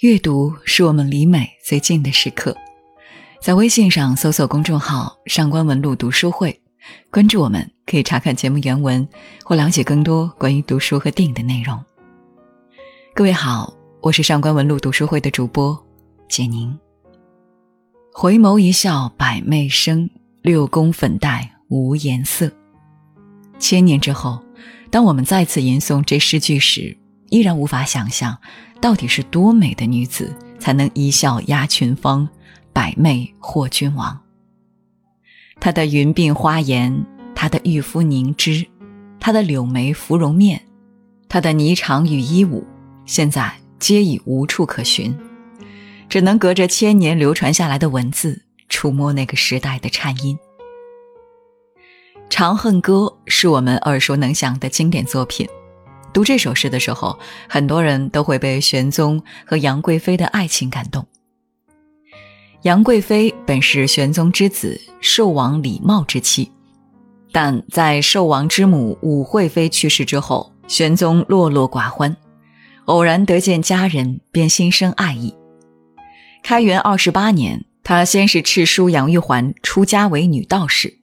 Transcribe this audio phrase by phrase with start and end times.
[0.00, 2.54] 阅读是我们离美最近的时刻，
[3.40, 6.60] 在微信上搜索公众号“上官文露读书会”，
[7.10, 9.08] 关注我们，可以查看节目原文
[9.42, 11.82] 或了解更多关于读书和电影的内容。
[13.14, 13.72] 各位好，
[14.02, 15.74] 我是上官文露读书会的主播
[16.28, 16.78] 简宁。
[18.12, 20.10] 回眸一笑百媚生，
[20.42, 22.52] 六宫粉黛无颜色。
[23.58, 24.44] 千年之后，
[24.90, 26.94] 当我们再次吟诵这诗句时，
[27.30, 28.36] 依然无法想象。
[28.78, 32.28] 到底是多美的女子才能一笑压群芳，
[32.74, 34.20] 百媚惑君王？
[35.58, 38.66] 她的云鬓花颜，她的玉肤凝脂，
[39.18, 40.60] 她的柳眉芙蓉面，
[41.26, 42.66] 她的霓裳羽衣舞，
[43.06, 45.16] 现在皆已无处可寻，
[46.08, 50.38] 只能隔着千年流传下来的文字，触摸那个时代的颤音。
[52.28, 52.94] 《长恨歌》
[53.26, 55.48] 是我们耳熟能详的经典作品。
[56.16, 61.06] 读这首诗的时候，很多人都会被玄宗和杨贵妃的爱情感动。
[62.62, 66.50] 杨贵妃本是玄宗之子寿王李瑁之妻，
[67.32, 72.16] 但在寿王之母武惠妃去世之后，玄宗落落寡欢，
[72.86, 75.34] 偶然得见佳人，便心生爱意。
[76.42, 80.96] 开元二十八年，他先是敕书杨玉环出家为女道士，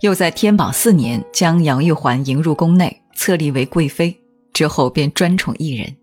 [0.00, 4.20] 又在天宝四年将杨玉环迎入宫内，册立为贵妃。
[4.58, 5.96] 之后便专宠一人。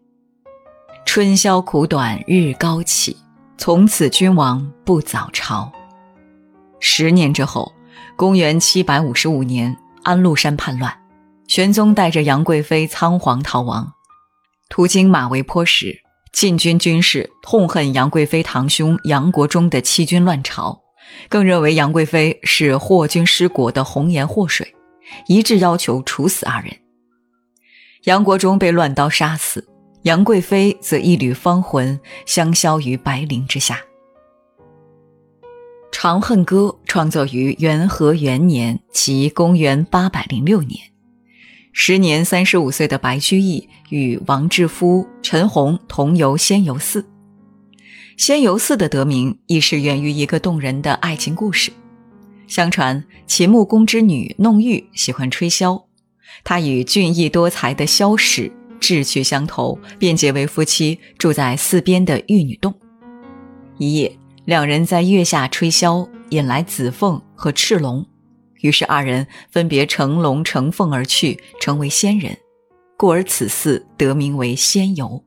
[1.06, 3.18] 春宵苦短日高起，
[3.58, 5.70] 从此君王不早朝。
[6.80, 7.70] 十年之后，
[8.16, 10.98] 公元七百五十五年，安禄山叛乱，
[11.50, 13.92] 玄宗带着杨贵妃仓皇逃亡。
[14.70, 15.94] 途经马嵬坡时，
[16.32, 20.80] 禁军军士痛恨杨贵妃堂兄杨国忠的欺君乱朝，
[21.28, 24.74] 更认为杨贵妃是祸君失国的红颜祸水，
[25.28, 26.74] 一致要求处死二人。
[28.06, 29.68] 杨国忠被乱刀杀死，
[30.04, 33.78] 杨贵妃则一缕芳魂香消于白绫之下。
[35.92, 40.80] 《长恨歌》创作于元和元年，即公元八百零六年。
[41.74, 47.04] 时年三十五岁的白居易与王志夫、陈洪同游仙游寺。
[48.18, 51.72] 仙游寺的得名亦是源于一个动人的爱情故事。
[52.46, 55.85] 相传秦穆公之女弄玉喜欢吹箫。
[56.44, 62.74] 他与俊逸多才的萧史志趣相投，便结为夫妻，住在寺边的玉女洞。
[63.78, 68.06] 一夜，两人在月下吹箫，引来紫凤和赤龙，
[68.62, 72.38] 于是二人分别乘龙乘凤而去，成为仙人，
[72.96, 75.24] 故而此寺得名为仙游。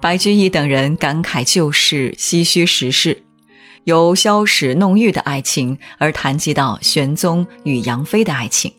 [0.00, 3.24] 白居易等人感慨旧事，唏嘘时事，
[3.84, 8.72] 由萧史弄玉的爱情而谈及到玄宗与杨妃的爱情。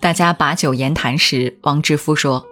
[0.00, 2.46] 大家把酒言谈时，王之夫说：“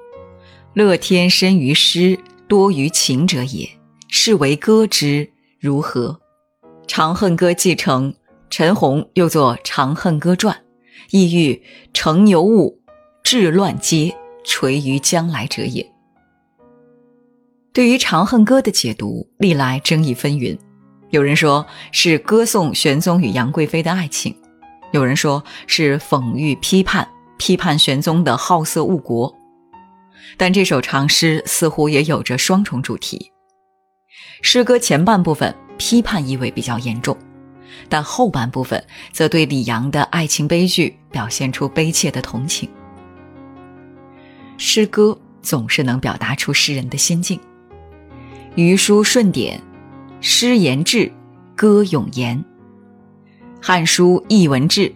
[0.74, 3.66] 乐天深于诗，多于情者也。
[4.06, 6.20] 是为歌之，如何？”
[6.86, 8.14] 《长恨歌》继承
[8.50, 10.54] 陈洪又作《长恨歌传》，
[11.10, 11.62] 意欲
[11.94, 12.82] 乘尤物，
[13.22, 14.14] 治乱阶，
[14.44, 15.90] 垂于将来者也。
[17.72, 20.58] 对于《长恨歌》的解读，历来争议纷纭。
[21.10, 24.36] 有人说是歌颂玄宗与杨贵妃的爱情，
[24.92, 27.08] 有人说是讽喻批判。
[27.38, 29.34] 批判玄宗的好色误国，
[30.36, 33.32] 但这首长诗似乎也有着双重主题。
[34.42, 37.16] 诗歌前半部分批判意味比较严重，
[37.88, 42.68] 但后半部分则对李阳的爱情悲剧表现出悲切的同情。
[44.56, 47.38] 诗歌总是能表达出诗人的心境。
[48.56, 49.60] 余书顺典，
[50.20, 51.12] 诗言志，
[51.54, 52.44] 歌咏言。
[53.62, 54.92] 汉书艺文志。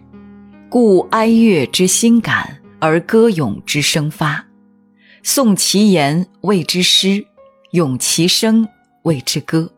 [0.73, 4.47] 故哀乐之心感，而歌咏之声发。
[5.23, 7.27] 诵其言谓之诗，
[7.73, 8.67] 咏其声
[9.03, 9.71] 谓之歌。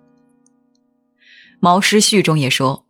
[1.60, 2.86] 毛诗序中也说：“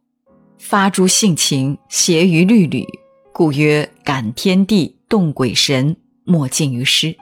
[0.60, 2.86] 发诸性情，谐于律吕，
[3.34, 7.18] 故曰感天地，动鬼神，莫尽于诗。”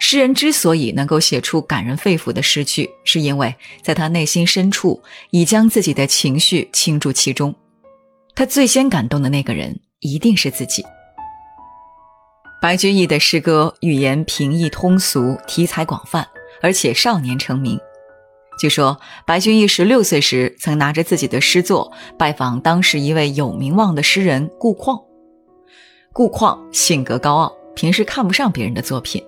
[0.00, 5.00] 诗人之所以能够写出感人肺腑的诗句，是因为在他内心深处
[5.30, 7.54] 已将自己的情绪倾注其中。
[8.36, 10.84] 他最先感动的那个人一定是自己。
[12.60, 16.28] 白居易的诗歌语言平易通俗，题材广泛，
[16.60, 17.80] 而且少年成名。
[18.58, 25.00] 据说白居易十六岁时，曾拿着自己的诗作拜访当时一位有名望的诗人顾况。
[26.12, 29.24] 顾况性格高傲，平时看不上别人的作品。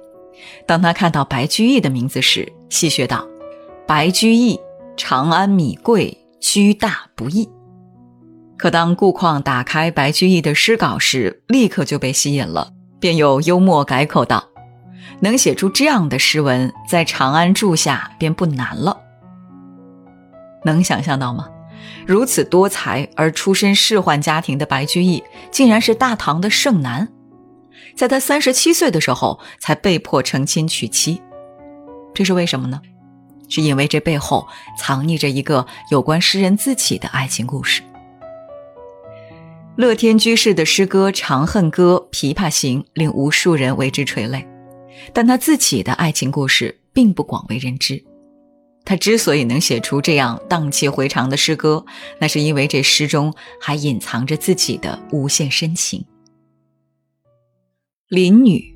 [0.67, 3.27] 当他看到白居易的名字时，戏谑道
[3.89, 4.61] ：“白居易，
[4.97, 7.49] 长安米贵，居大不易。”
[8.59, 14.45] 可当顾况打开白居易的诗稿时，立刻就被吸引了，便又幽默改口道
[15.23, 18.99] ：“能写出这样的诗文，在长安住下便不难了。
[20.65, 21.49] 能想象到吗？
[22.05, 25.23] 如此多才而出身仕宦家庭的白居易，
[25.53, 27.09] 竟然是大唐的盛男。
[27.97, 31.23] 在他三十七岁的时候，才被迫成亲娶妻，
[32.13, 32.81] 这是为什么呢？
[33.49, 37.83] 是因为这背后藏匿着一个有关诗人自己的爱情故事。
[39.79, 42.05] 乐天居士的诗歌《长恨歌》
[42.35, 44.45] 《琵琶行》令无数人为之垂泪，
[45.13, 48.05] 但他自己的爱情故事并不广为人知。
[48.85, 51.87] 他之所以能写出这样荡气回肠的诗歌，
[52.19, 56.05] 那是因为这诗中还隐藏着自己的无限深情。
[58.09, 58.75] 林女。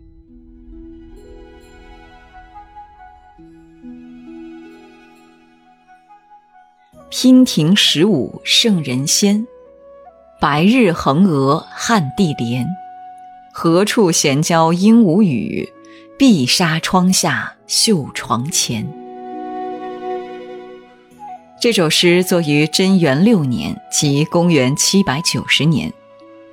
[7.11, 9.45] 娉婷十五胜人仙，
[10.43, 12.67] 白日横额汉地莲。
[13.53, 15.73] 何处闲交应无语？
[16.19, 18.85] 碧纱窗下绣床前。
[21.61, 25.93] 这首诗作于贞元六年，即公元七百九十年。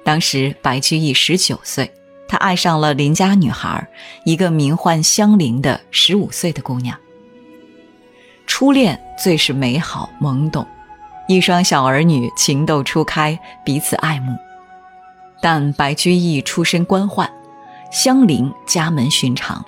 [0.04, 1.92] 当时白居易十九岁，
[2.28, 3.88] 他爱上了邻家女孩，
[4.24, 6.96] 一个名唤香菱的十五岁的姑娘。
[8.46, 10.68] 初恋最是美好懵懂，
[11.30, 14.36] 一双小儿女情窦初开，彼此爱慕。
[15.40, 17.30] 但白居易出身官宦，
[17.92, 19.64] 香菱家门寻常，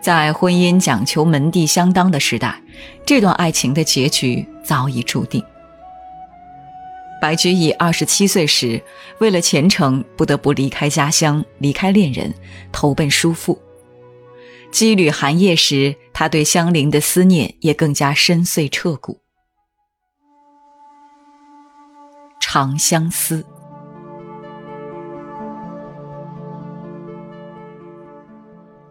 [0.00, 2.56] 在婚姻讲求门第相当的时代，
[3.04, 5.42] 这段爱情的结局早已注定。
[7.20, 8.80] 白居易二十七岁时，
[9.18, 12.32] 为了前程，不得不离开家乡，离开恋人，
[12.70, 13.60] 投奔叔父。
[14.70, 19.14] 羁旅寒夜时，他对香菱的思念也更加深邃彻骨。
[22.54, 23.38] 《长相思》：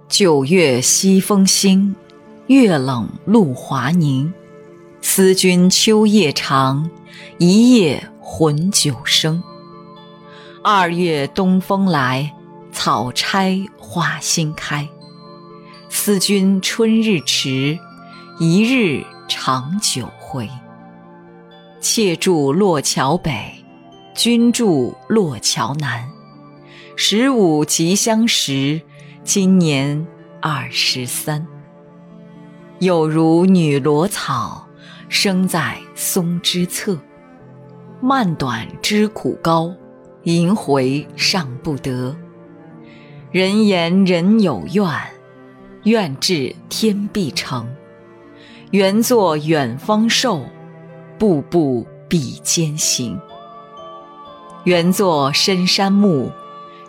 [0.09, 1.95] 九月西风新，
[2.47, 4.33] 月冷露华凝。
[5.03, 6.89] 思君秋夜长，
[7.37, 9.43] 一夜魂酒生。
[10.63, 12.33] 二月东风来，
[12.71, 14.89] 草钗花新开。
[15.87, 17.77] 思君春日迟，
[18.39, 20.49] 一日长久回。
[21.81, 23.33] 妾住洛桥北，
[24.13, 26.07] 君住洛桥南。
[26.95, 28.79] 十五即相识，
[29.23, 30.05] 今年
[30.39, 31.43] 二十三。
[32.77, 34.67] 有如女萝草，
[35.09, 36.95] 生在松之侧。
[37.99, 39.73] 漫短知苦高，
[40.25, 42.15] 萦回尚不得。
[43.31, 44.87] 人言人有怨。
[45.85, 47.67] 愿至天必成，
[48.69, 50.45] 原作远方瘦，
[51.21, 53.21] 步步比肩行。
[54.63, 56.31] 原作深山暮，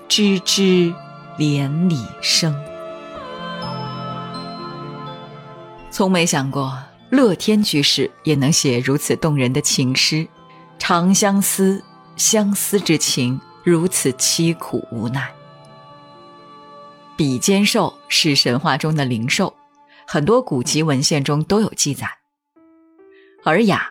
[0.09, 0.95] 枝枝
[1.37, 2.59] 连理生。
[5.91, 6.73] 从没想过，
[7.11, 10.27] 乐天居士也能写如此动人的情诗，
[10.79, 11.85] 长相思，
[12.17, 15.31] 相思之情如此凄苦无奈。
[17.19, 19.55] 比肩兽是神话中的灵兽，
[20.07, 22.07] 很多古籍文献中都有记载。
[23.51, 23.91] 《尔雅》：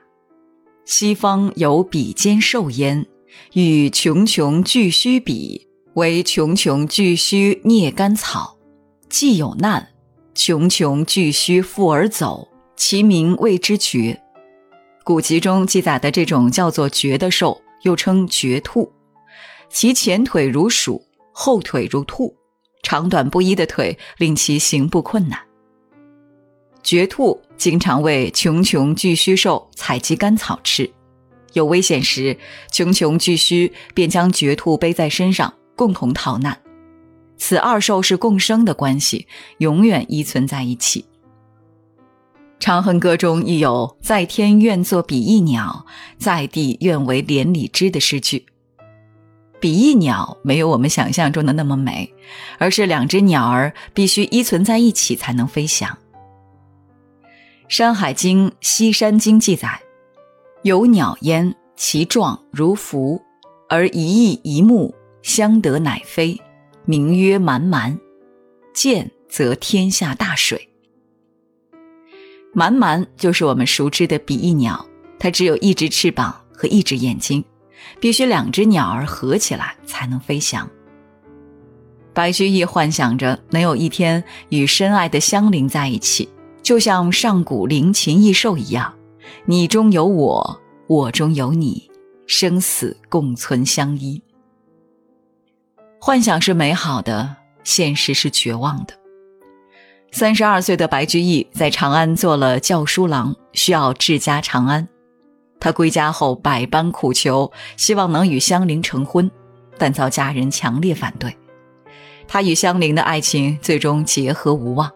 [0.86, 3.06] 西方有比肩兽焉，
[3.54, 8.58] 与穷穷巨须比，为穷穷巨须啮甘草，
[9.10, 9.88] 既有难，
[10.34, 14.20] 穷穷巨须负而走，其名谓之绝。
[15.04, 18.92] 古籍中记载的这种叫做绝的兽，又称绝兔，
[19.70, 22.36] 其前腿如鼠，后腿如兔。
[22.84, 25.40] 长短不一的腿令其行步困难。
[26.84, 30.92] 绝兔经常为穷穷巨须兽采集干草吃，
[31.54, 32.36] 有危险时，
[32.72, 36.58] 穷穷巨须便将绝兔背在身上，共同逃难。
[37.38, 39.28] 此二兽是共生的关系，
[39.60, 41.02] 永远依存在一起。
[42.64, 45.86] 《长恨歌》中亦有“在天愿作比翼鸟，
[46.20, 48.46] 在地愿为连理枝”的诗句。
[49.60, 52.14] 比翼鸟没有我们想象中的那么美，
[52.60, 55.90] 而是两只鸟儿必须依存在一起才能飞翔。
[57.72, 59.80] 《山海经·西山经》记载
[60.64, 63.18] ：“有鸟焉，其状如凫，
[63.70, 66.38] 而一翼一目相得，乃飞，
[66.84, 67.98] 名曰蛮蛮。
[68.74, 70.68] 见则天下大水。”
[72.54, 74.86] 蛮蛮就是我们熟知的比翼鸟，
[75.18, 77.42] 它只有一只翅膀和一只眼睛。
[78.02, 80.70] 必须两只鸟儿合起来才能飞翔。
[82.14, 86.28] 白居易幻想着能有一天与深爱的香菱在一起，
[86.62, 88.94] 就像上古灵禽异兽一样，
[89.46, 91.90] 你中有我，我中有你，
[92.28, 94.22] 生死共存相依。
[96.00, 98.94] 幻想是美好的，现实是绝望的。
[100.12, 104.88] 三十二岁的白居易在长安做了教书郎，需要治家长安。
[105.60, 109.30] 他归家后百般苦求，希望能与香菱成婚，
[109.78, 111.36] 但遭家人强烈反对。
[112.28, 114.92] 他与香菱的爱情最终结合无望。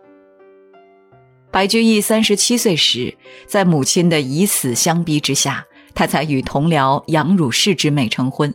[1.55, 3.15] 白居易三十七岁时，
[3.47, 8.53] 在母亲的以死相逼之下，他才与同僚杨汝士之妹成婚。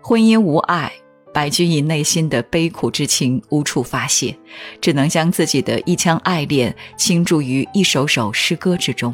[0.00, 0.92] 婚姻无爱。
[1.32, 4.38] 白居易内心的悲苦之情无处发泄，
[4.80, 9.12] 只能将自己的一腔爱恋倾注于一首首诗歌之中。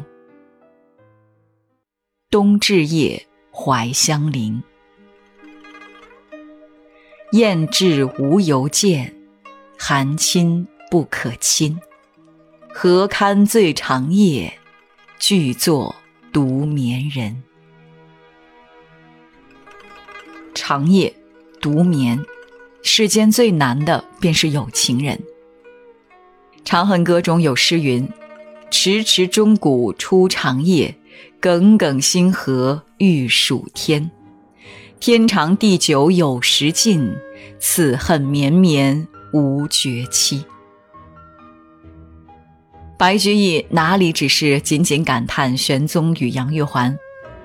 [2.29, 4.61] 冬至夜怀香菱，
[7.31, 9.15] 雁至无由见，
[9.79, 11.75] 寒亲不可亲。
[12.73, 14.57] 何堪最长夜，
[15.19, 15.95] 俱作
[16.31, 17.43] 独眠人。
[20.55, 21.13] 长夜。
[21.61, 22.25] 独眠，
[22.81, 25.15] 世间最难的便是有情人。
[26.65, 28.09] 《长恨歌》中有诗云
[28.71, 30.95] ：“迟迟钟鼓初长夜，
[31.39, 34.09] 耿耿星河欲曙天。
[34.99, 37.13] 天长地久有时尽，
[37.59, 40.43] 此恨绵绵无绝期。”
[43.01, 46.95] 白居易哪里只是仅仅感叹玄宗与杨玉环？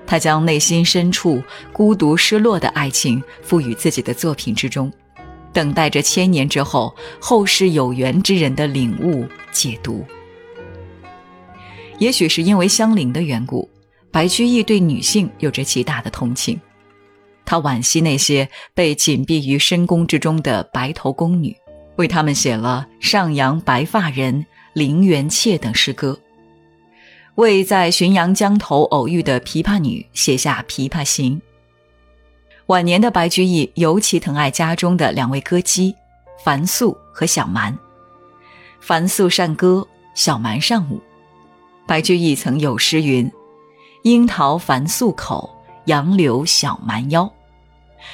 [0.05, 4.93] 他将内心深处孤独失落的爱情赋予自己的作品之中，
[5.51, 10.05] 等待着千年之后后世有缘之人的领悟解读。
[11.97, 13.67] 也许是因为香菱的缘故，
[14.11, 16.61] 白居易对女性有着极大的同情，
[17.45, 21.55] 他惋惜那些被紧闭于深宫之中的白头宫女，
[21.95, 24.35] 为他们写了《上阳白发人》
[24.77, 26.15] 《陵园妾》等诗歌。
[27.33, 31.35] 为在浔阳江头偶遇的琵琶女写下《琵琶行》。
[32.67, 35.95] 晚年的白居易尤其疼爱家中的两位歌姬
[36.43, 37.75] 樊素和小蛮。
[38.79, 41.01] 樊素善歌，小蛮善舞。
[41.87, 43.27] 白居易曾有诗云
[44.05, 45.49] ：“樱桃樊素口，
[45.85, 47.27] 杨柳小蛮腰。”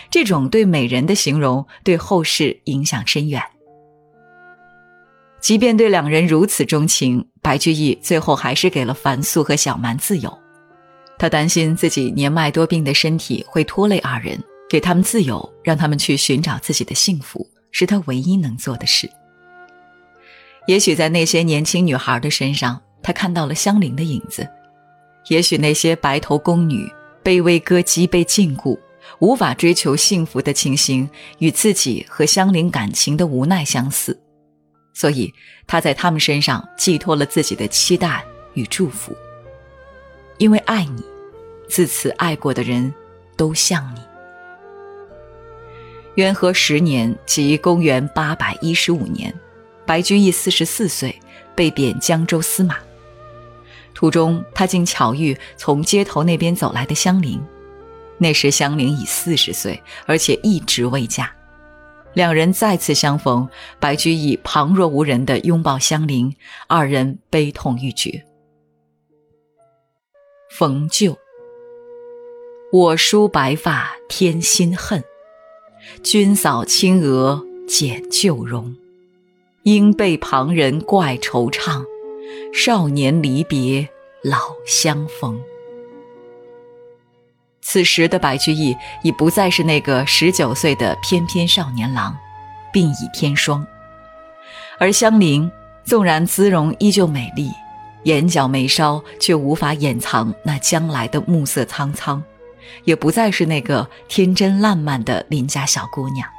[0.09, 3.43] 这种对美人的形容，对后世影响深远。
[5.43, 10.39] 即便对两人如此钟情，白居易最后还是给了樊素和小蛮自由。
[11.19, 19.09] 他担心自己年迈多病的身体会拖累二人，给他们自由，让他们去寻找自己的幸福，是他唯一能做的事。
[20.65, 24.45] 也许在那些年轻女孩的身上，他看到了香菱的影子；
[25.27, 26.89] 也许那些白头宫女、
[27.21, 28.79] 卑微歌姬被禁锢，
[29.19, 31.09] 无法追求幸福的情形，
[31.39, 34.17] 与自己和香菱感情的无奈相似。
[34.93, 35.33] 所以
[35.67, 38.23] 他在他们身上寄托了自己的期待
[38.53, 39.15] 与祝福。
[40.37, 41.03] 因为爱你，
[41.67, 42.93] 自此爱过的人
[43.35, 44.01] 都像你。
[46.15, 49.33] 元和十年，即公元八百一十五年，
[49.85, 51.19] 白居易四十四岁，
[51.55, 52.77] 被贬江州司马。
[53.93, 57.41] 途中，他竟巧遇从街头那边走来的香菱。
[58.17, 61.31] 那时香菱已四十岁，而且一直未嫁。
[62.13, 63.47] 两人再次相逢，
[63.79, 66.35] 白居易旁若无人地拥抱香菱，
[66.67, 68.23] 二人悲痛欲绝。
[70.51, 71.17] 逢旧，
[72.71, 75.03] 我梳白发添新恨，
[76.03, 78.75] 君扫青娥减旧容。
[79.63, 81.85] 应被旁人怪惆怅，
[82.53, 83.87] 少年离别
[84.21, 85.41] 老相逢。
[87.63, 92.15] 此时的白居易已不再是那个十九岁的翩翩少年郎，
[92.73, 93.65] 鬓已天霜；
[94.77, 95.49] 而香菱
[95.83, 97.49] 纵然姿容依旧美丽，
[98.03, 102.21] 眼角眉梢却无法掩藏那将来的暮色苍苍，
[102.83, 106.29] 也不再是那个天真烂漫的邻家小姑娘。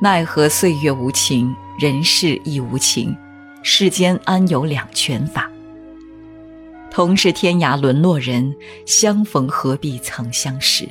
[0.00, 3.16] 奈何岁月无情，人世亦无情，
[3.62, 5.49] 世间安有两全法？
[6.90, 8.54] 同是天涯沦落人，
[8.86, 10.88] 相逢何必曾相识。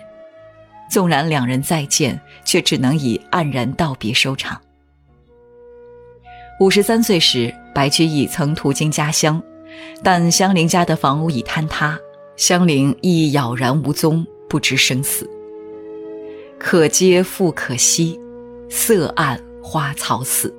[0.89, 4.59] 纵然两人再见，却只能以黯然道别收场。
[6.59, 9.41] 五十三岁时，白居易曾途经家乡，
[10.03, 11.97] 但香菱家的房屋已坍塌，
[12.35, 15.29] 香菱亦杳然无踪，不知生死。
[16.57, 18.19] 可嗟复可惜，
[18.69, 20.53] 色暗花草死。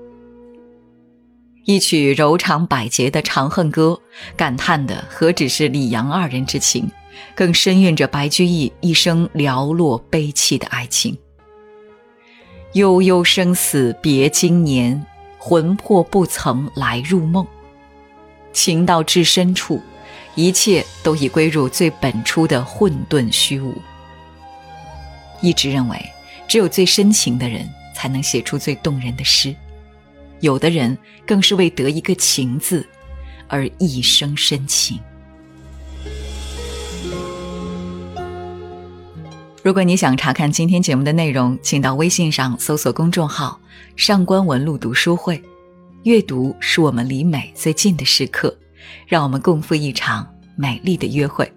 [1.65, 4.01] 一曲柔肠百结的《长恨歌》，
[4.37, 6.91] 感叹的何止是李杨二人之情，
[7.35, 11.17] 更深蕴着白居易一生寥落悲戚的爱情。
[12.73, 15.05] 悠悠生死别经年，
[15.39, 17.47] 魂魄不曾来入梦。
[18.53, 19.81] 情到至深处，
[20.35, 23.77] 一切都已归入最本初的混沌虚无。
[25.41, 26.05] 一直认为，
[26.49, 29.55] 只有最深情的人，才能写出最动人的诗。
[30.41, 32.87] 有的人更是为得一个情字
[33.47, 34.99] 而一生深情。
[39.63, 43.61] 如果你想查看今天节目的内容，请到微信上搜索公众号
[43.95, 45.43] “上官文露读书会”。
[46.05, 48.57] 阅读是我们离美最近的时刻，
[49.07, 51.53] 让我们共赴一场美丽的约会。